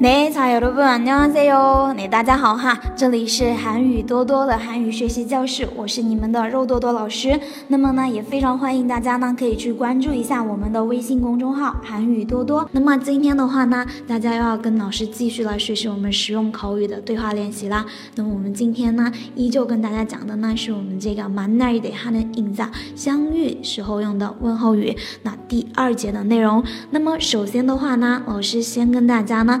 [0.00, 7.38] 네자여러분안녕하세요 네大家好哈，这里是韩语多多的韩语学习教室，我是你们的肉多多老师。
[7.68, 12.68] 那么呢，也非常欢迎大家呢可以去关注一下我们的微信公众号韩语多多。
[12.72, 17.84] 那么今天的话呢，大家又要跟老师继续来学习我们实用口语的对话练习啦。
[18.16, 24.94] 那么我们今天呢，依旧跟大家讲的呢是我们这个만날때하는인 사， 相遇时候用的问候语。
[25.22, 26.62] 那第二节的内容。
[26.90, 29.60] 那么首先的话呢，老师先跟大家呢。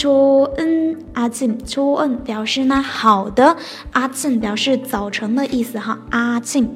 [0.00, 3.54] 初恩阿庆，初恩表示呢好的，
[3.92, 6.74] 阿庆表示早晨的意思哈，阿庆，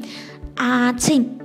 [0.57, 1.39] 阿庆，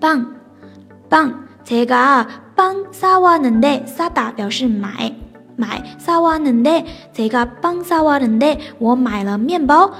[0.00, 0.33] 棒。
[1.14, 5.12] 棒，这个棒沙瓦能的沙达表示买
[5.56, 9.92] 买沙瓦能的这个棒沙瓦能的我买了面包。